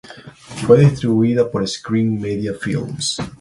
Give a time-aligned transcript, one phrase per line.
[0.65, 3.19] Fue distribuida por Screen Media Films.